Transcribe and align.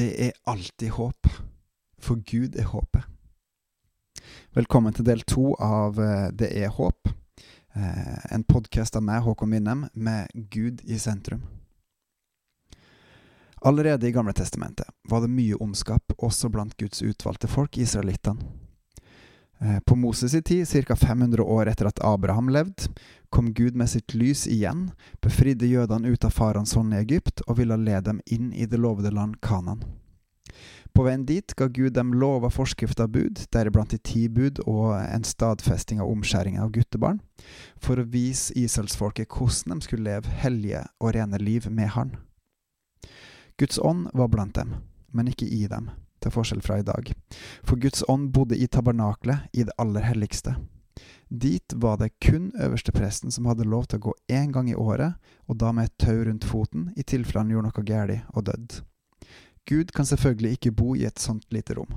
Det 0.00 0.26
er 0.26 0.32
alltid 0.48 0.90
håp, 0.90 1.26
for 2.00 2.22
Gud 2.24 2.54
er 2.56 2.70
håpet. 2.72 3.02
Velkommen 4.56 4.94
til 4.96 5.04
del 5.04 5.20
to 5.28 5.50
av 5.60 5.98
eh, 6.00 6.30
Det 6.32 6.48
er 6.56 6.72
håp, 6.72 7.10
eh, 7.76 8.32
en 8.32 8.46
podkast 8.48 8.96
av 8.96 9.04
meg, 9.04 9.20
Håkon 9.26 9.52
Winnem, 9.52 9.82
med 9.92 10.32
Gud 10.32 10.80
i 10.88 10.96
sentrum. 10.96 11.42
Allerede 13.60 14.08
i 14.08 14.14
Gamle 14.16 14.32
testamentet 14.32 14.88
var 15.04 15.20
det 15.20 15.34
mye 15.34 15.60
ondskap 15.60 16.16
også 16.16 16.48
blant 16.48 16.78
Guds 16.80 17.04
utvalgte 17.04 17.52
folk, 17.52 17.76
israelittene. 17.76 18.69
Eh, 19.60 19.80
på 19.80 19.94
Moses' 19.94 20.34
i 20.34 20.42
tid, 20.42 20.86
ca. 20.86 20.96
500 20.96 21.42
år 21.42 21.68
etter 21.68 21.86
at 21.90 22.00
Abraham 22.04 22.48
levde, 22.48 22.88
kom 23.28 23.52
Gud 23.54 23.76
med 23.76 23.90
sitt 23.90 24.14
lys 24.14 24.46
igjen, 24.48 24.90
befridde 25.20 25.68
jødene 25.68 26.08
ut 26.08 26.24
av 26.24 26.32
farens 26.32 26.72
hånd 26.74 26.94
i 26.94 27.00
Egypt 27.02 27.44
og 27.46 27.58
ville 27.60 27.76
lede 27.76 28.08
dem 28.08 28.22
inn 28.26 28.52
i 28.52 28.66
det 28.66 28.80
lovede 28.80 29.12
land 29.12 29.36
Kanan. 29.44 29.84
På 30.96 31.04
veien 31.06 31.22
dit 31.28 31.54
ga 31.54 31.68
Gud 31.70 31.94
dem 31.94 32.14
lov 32.18 32.44
og 32.48 32.54
forskrift 32.56 32.98
av 33.04 33.12
bud, 33.14 33.44
deriblant 33.54 33.92
de 33.94 34.00
ti 34.02 34.24
bud 34.32 34.58
og 34.64 34.96
en 34.98 35.24
stadfesting 35.24 36.00
av 36.02 36.10
omskjæringen 36.10 36.62
av 36.64 36.72
guttebarn, 36.74 37.20
for 37.78 38.00
å 38.00 38.08
vise 38.10 38.56
Israelsfolket 38.58 39.30
hvordan 39.30 39.78
de 39.78 39.86
skulle 39.86 40.08
leve 40.08 40.40
hellige 40.42 40.82
og 40.98 41.14
rene 41.14 41.38
liv 41.38 41.68
med 41.70 41.92
Han. 41.94 42.16
Guds 43.60 43.78
ånd 43.78 44.08
var 44.16 44.32
blant 44.32 44.56
dem, 44.56 44.80
men 45.12 45.28
ikke 45.30 45.46
i 45.46 45.66
dem, 45.70 45.92
til 46.20 46.34
forskjell 46.34 46.62
fra 46.64 46.80
i 46.80 46.86
dag, 46.86 47.12
for 47.64 47.80
Guds 47.80 48.04
ånd 48.08 48.30
bodde 48.34 48.58
i 48.58 48.68
tabernaklet, 48.68 49.48
i 49.52 49.64
det 49.64 49.76
aller 49.78 50.04
helligste. 50.04 50.56
Dit 51.30 51.72
var 51.76 51.96
det 51.96 52.10
kun 52.18 52.50
øverstepresten 52.58 53.30
som 53.30 53.46
hadde 53.46 53.68
lov 53.68 53.86
til 53.86 54.00
å 54.00 54.06
gå 54.08 54.14
én 54.34 54.50
gang 54.52 54.70
i 54.70 54.74
året, 54.74 55.14
og 55.46 55.60
da 55.62 55.70
med 55.72 55.86
et 55.86 55.98
tau 56.02 56.24
rundt 56.26 56.44
foten, 56.44 56.88
i 56.96 57.06
tilfelle 57.06 57.44
han 57.44 57.52
gjorde 57.54 57.70
noe 57.70 57.86
galt 57.86 58.34
og 58.34 58.46
døde. 58.48 58.82
Gud 59.68 59.92
kan 59.94 60.08
selvfølgelig 60.08 60.56
ikke 60.56 60.74
bo 60.74 60.96
i 60.96 61.04
et 61.06 61.22
sånt 61.22 61.46
lite 61.54 61.76
rom, 61.78 61.92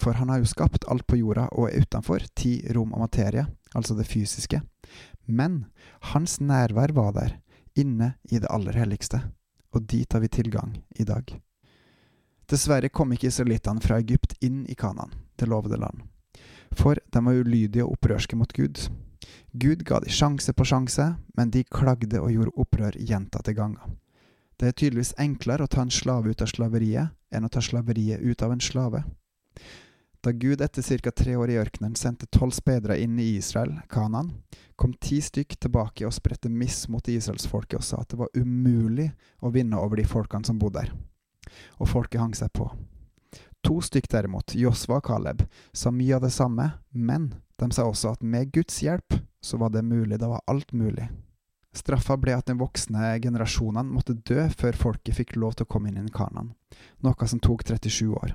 for 0.00 0.16
han 0.16 0.32
har 0.32 0.40
jo 0.40 0.48
skapt 0.48 0.86
alt 0.88 1.04
på 1.06 1.18
jorda 1.20 1.50
og 1.52 1.68
er 1.68 1.84
utenfor 1.84 2.24
ti 2.38 2.62
rom 2.72 2.94
og 2.96 3.04
materie, 3.04 3.44
altså 3.76 3.94
det 3.98 4.08
fysiske, 4.08 4.62
men 5.26 5.66
hans 6.14 6.40
nærvær 6.40 6.94
var 6.96 7.12
der, 7.18 7.38
inne 7.76 8.14
i 8.30 8.40
det 8.40 8.48
aller 8.48 8.76
helligste, 8.76 9.20
og 9.72 9.84
dit 9.88 10.12
har 10.12 10.24
vi 10.24 10.32
tilgang 10.32 10.78
i 10.96 11.04
dag. 11.04 11.28
Dessverre 12.52 12.92
kom 12.92 13.14
ikke 13.16 13.30
israelittene 13.32 13.80
fra 13.80 13.96
Egypt 14.02 14.36
inn 14.44 14.66
i 14.68 14.76
Kanan, 14.76 15.14
det 15.40 15.48
lovede 15.48 15.80
land 15.80 16.04
for 16.76 16.98
de 17.12 17.24
var 17.24 17.32
ulydige 17.32 17.84
og 17.84 17.96
opprørske 17.96 18.36
mot 18.36 18.52
Gud. 18.52 18.88
Gud 19.52 19.84
ga 19.84 20.00
de 20.00 20.10
sjanse 20.10 20.52
på 20.52 20.64
sjanse, 20.64 21.14
men 21.36 21.50
de 21.50 21.64
klagde 21.64 22.20
og 22.20 22.32
gjorde 22.32 22.56
opprør 22.56 22.98
gjentatte 22.98 23.54
ganger. 23.56 23.84
Det 24.56 24.68
er 24.68 24.76
tydeligvis 24.76 25.14
enklere 25.20 25.66
å 25.66 25.70
ta 25.70 25.82
en 25.82 25.92
slave 25.92 26.30
ut 26.30 26.42
av 26.42 26.50
slaveriet 26.50 27.12
enn 27.34 27.46
å 27.46 27.50
ta 27.52 27.60
slaveriet 27.60 28.22
ut 28.22 28.42
av 28.42 28.52
en 28.54 28.62
slave. 28.62 29.02
Da 30.22 30.30
Gud 30.30 30.60
etter 30.62 30.82
ca. 31.02 31.10
tre 31.10 31.34
år 31.36 31.50
i 31.50 31.58
ørkenen 31.58 31.96
sendte 31.98 32.28
tolv 32.30 32.54
speidere 32.54 33.00
inn 33.02 33.18
i 33.18 33.34
Israel, 33.36 33.80
Kanan, 33.90 34.30
kom 34.76 34.94
ti 34.94 35.20
stykk 35.20 35.56
tilbake 35.58 36.06
og 36.06 36.14
spredte 36.14 36.48
miss 36.48 36.86
mot 36.88 37.08
israelsfolket 37.08 37.80
og 37.80 37.84
sa 37.84 38.02
at 38.02 38.14
det 38.14 38.20
var 38.20 38.30
umulig 38.34 39.10
å 39.40 39.50
vinne 39.50 39.78
over 39.78 39.98
de 39.98 40.06
folkene 40.06 40.46
som 40.46 40.62
bodde 40.62 40.84
der. 40.84 40.94
Og 41.80 41.90
folket 41.90 42.20
hang 42.20 42.34
seg 42.38 42.52
på. 42.56 42.68
To 43.62 43.78
stykk 43.84 44.08
derimot, 44.10 44.54
Josva 44.58 44.98
og 44.98 45.06
Caleb, 45.06 45.44
sa 45.72 45.92
mye 45.94 46.16
av 46.16 46.24
det 46.24 46.32
samme, 46.34 46.72
men 46.90 47.30
de 47.62 47.68
sa 47.70 47.86
også 47.86 48.16
at 48.16 48.24
med 48.26 48.50
Guds 48.54 48.80
hjelp 48.82 49.20
så 49.42 49.58
var 49.58 49.70
det 49.70 49.84
mulig, 49.86 50.18
det 50.18 50.28
var 50.28 50.42
alt 50.50 50.72
mulig. 50.72 51.06
Straffa 51.72 52.18
ble 52.20 52.34
at 52.36 52.48
den 52.50 52.58
voksne 52.60 53.14
generasjonene 53.22 53.94
måtte 53.94 54.18
dø 54.28 54.44
før 54.50 54.76
folket 54.76 55.16
fikk 55.16 55.36
lov 55.40 55.56
til 55.56 55.64
å 55.66 55.70
komme 55.72 55.88
inn 55.88 56.02
i 56.02 56.12
Kanan, 56.12 56.52
noe 57.00 57.28
som 57.30 57.40
tok 57.40 57.64
37 57.64 58.10
år. 58.12 58.34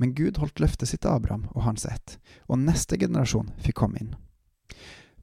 Men 0.00 0.14
Gud 0.16 0.38
holdt 0.40 0.60
løftet 0.60 0.88
sitt 0.88 1.02
til 1.04 1.12
Abraham 1.12 1.46
og 1.54 1.64
hans 1.66 1.86
ett, 1.88 2.16
og 2.48 2.62
neste 2.62 2.98
generasjon 3.00 3.50
fikk 3.64 3.80
komme 3.82 4.00
inn. 4.00 4.14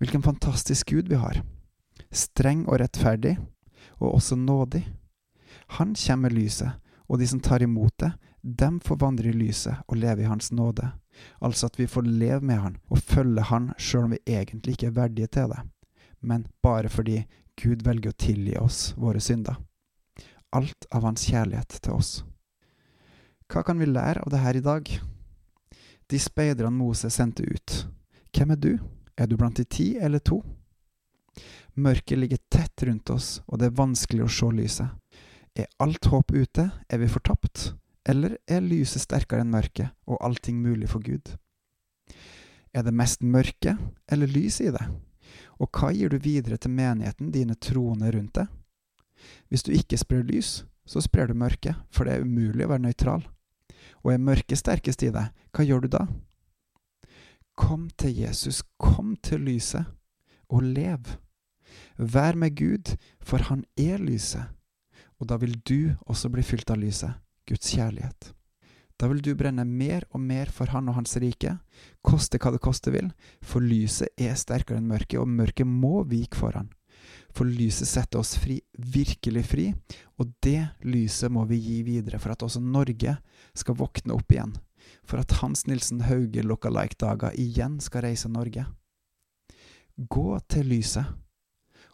Hvilken 0.01 0.25
fantastisk 0.25 0.91
Gud 0.91 1.09
vi 1.09 1.17
har. 1.21 1.41
Streng 2.11 2.65
og 2.67 2.81
rettferdig, 2.81 3.37
og 4.01 4.17
også 4.17 4.35
nådig. 4.37 4.83
Han 5.79 5.93
kommer 5.95 6.29
med 6.29 6.37
lyset, 6.37 6.73
og 7.07 7.19
de 7.19 7.27
som 7.27 7.41
tar 7.43 7.63
imot 7.63 7.97
det, 7.97 8.11
dem 8.43 8.79
får 8.83 8.99
vandre 8.99 9.29
i 9.29 9.35
lyset 9.35 9.85
og 9.87 9.97
leve 9.97 10.23
i 10.23 10.27
Hans 10.27 10.51
nåde, 10.51 10.89
altså 11.39 11.69
at 11.69 11.79
vi 11.79 11.87
får 11.87 12.07
leve 12.07 12.41
med 12.41 12.59
Han 12.59 12.77
og 12.89 12.99
følge 12.99 13.45
Han 13.47 13.71
sjøl 13.77 14.09
om 14.09 14.15
vi 14.15 14.19
egentlig 14.25 14.75
ikke 14.75 14.89
er 14.89 14.97
verdige 14.97 15.27
til 15.27 15.53
det, 15.53 15.61
men 16.19 16.47
bare 16.63 16.89
fordi 16.89 17.23
Gud 17.61 17.85
velger 17.85 18.11
å 18.11 18.19
tilgi 18.19 18.57
oss 18.57 18.93
våre 18.97 19.21
synder. 19.21 19.59
Alt 20.51 20.87
av 20.91 21.05
Hans 21.07 21.25
kjærlighet 21.29 21.79
til 21.81 21.95
oss. 21.95 22.11
Hva 23.47 23.63
kan 23.63 23.79
vi 23.79 23.87
lære 23.87 24.23
av 24.23 24.31
det 24.33 24.41
her 24.41 24.57
i 24.57 24.65
dag? 24.65 24.89
De 26.09 26.19
speiderne 26.19 26.73
Moses 26.73 27.15
sendte 27.15 27.45
ut. 27.45 27.85
Hvem 28.33 28.51
er 28.55 28.59
du? 28.59 28.73
Er 29.17 29.29
du 29.29 29.37
blant 29.37 29.57
de 29.57 29.63
ti 29.63 29.93
eller 30.01 30.19
to? 30.19 30.41
Mørket 31.73 32.19
ligger 32.19 32.41
tett 32.49 32.83
rundt 32.83 33.09
oss, 33.09 33.41
og 33.47 33.59
det 33.59 33.69
er 33.69 33.77
vanskelig 33.77 34.25
å 34.25 34.31
se 34.31 34.49
lyset. 34.53 35.02
Er 35.55 35.69
alt 35.79 36.05
håp 36.09 36.31
ute? 36.33 36.71
Er 36.89 36.97
vi 36.97 37.07
fortapt? 37.07 37.73
Eller 38.09 38.37
er 38.49 38.63
lyset 38.65 39.03
sterkere 39.03 39.43
enn 39.43 39.53
mørket, 39.53 39.93
og 40.09 40.17
allting 40.25 40.57
mulig 40.63 40.89
for 40.89 41.03
Gud? 41.05 41.35
Er 42.73 42.81
det 42.83 42.95
mest 42.97 43.21
mørke 43.21 43.75
eller 44.11 44.27
lys 44.27 44.59
i 44.65 44.71
det? 44.73 44.83
Og 45.61 45.69
hva 45.69 45.91
gir 45.93 46.09
du 46.09 46.17
videre 46.17 46.57
til 46.57 46.73
menigheten, 46.73 47.29
dine 47.31 47.55
troende 47.55 48.09
rundt 48.15 48.33
deg? 48.39 48.49
Hvis 49.47 49.63
du 49.63 49.71
ikke 49.77 49.99
sprer 50.01 50.25
lys, 50.25 50.63
så 50.89 51.01
sprer 51.05 51.29
du 51.29 51.37
mørke, 51.37 51.75
for 51.93 52.09
det 52.09 52.17
er 52.17 52.25
umulig 52.25 52.65
å 52.65 52.73
være 52.73 52.87
nøytral. 52.87 53.23
Og 54.03 54.11
er 54.11 54.25
mørket 54.25 54.59
sterkest 54.59 55.05
i 55.05 55.11
deg, 55.13 55.29
hva 55.53 55.63
gjør 55.63 55.85
du 55.85 55.93
da? 55.93 56.07
Kom 57.53 57.87
til 58.01 58.17
Jesus, 58.17 58.63
kom 58.81 59.13
til 59.21 59.45
lyset, 59.45 59.85
og 60.49 60.65
lev. 60.65 61.13
Vær 61.97 62.33
med 62.33 62.57
Gud, 62.57 62.95
for 63.21 63.45
han 63.53 63.63
er 63.77 64.01
lyset, 64.01 64.49
og 65.23 65.29
da 65.31 65.39
vil 65.39 65.55
du 65.63 65.95
også 66.03 66.27
bli 66.33 66.43
fylt 66.43 66.71
av 66.73 66.81
lyset. 66.83 67.15
Guds 67.47 67.71
kjærlighet. 67.71 68.33
Da 68.99 69.07
vil 69.09 69.21
du 69.23 69.33
brenne 69.35 69.63
mer 69.67 70.05
og 70.13 70.21
mer 70.21 70.51
for 70.53 70.71
Han 70.71 70.89
og 70.91 70.97
Hans 70.99 71.15
rike, 71.19 71.57
koste 72.05 72.39
hva 72.39 72.53
det 72.53 72.61
koste 72.63 72.91
vil, 72.93 73.09
for 73.43 73.63
lyset 73.63 74.11
er 74.21 74.35
sterkere 74.39 74.79
enn 74.79 74.87
mørket, 74.87 75.17
og 75.19 75.31
mørket 75.31 75.67
må 75.67 76.03
vike 76.07 76.39
for 76.39 76.55
Han. 76.59 76.69
For 77.33 77.49
lyset 77.49 77.89
setter 77.89 78.21
oss 78.21 78.35
fri, 78.39 78.59
virkelig 78.77 79.45
fri, 79.49 79.65
og 80.19 80.31
det 80.45 80.69
lyset 80.85 81.33
må 81.33 81.47
vi 81.49 81.59
gi 81.63 81.79
videre 81.87 82.19
for 82.21 82.35
at 82.35 82.45
også 82.45 82.61
Norge 82.63 83.17
skal 83.57 83.79
våkne 83.79 84.15
opp 84.15 84.31
igjen, 84.31 84.53
for 85.03 85.23
at 85.23 85.39
Hans 85.41 85.65
Nilsen 85.67 86.03
Hauge 86.07 86.45
look-alike-dager 86.45 87.35
igjen 87.39 87.79
skal 87.83 88.07
reise 88.07 88.31
Norge. 88.31 88.67
Gå 89.97 90.29
til 90.51 90.69
lyset 90.69 91.22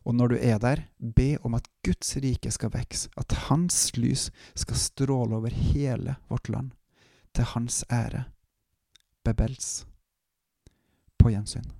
og 0.06 0.16
når 0.16 0.34
du 0.34 0.38
er 0.40 0.58
der, 0.58 0.84
be 1.16 1.38
om 1.44 1.58
at 1.58 1.68
Guds 1.86 2.16
rike 2.18 2.52
skal 2.52 2.72
vokse, 2.74 3.10
at 3.18 3.32
Hans 3.50 3.98
lys 3.98 4.30
skal 4.56 4.80
stråle 4.80 5.36
over 5.36 5.54
hele 5.54 6.16
vårt 6.30 6.50
land, 6.50 6.72
til 7.36 7.44
Hans 7.54 7.84
ære. 7.92 8.24
Bebels. 9.26 9.86
På 11.20 11.30
gjensyn. 11.30 11.78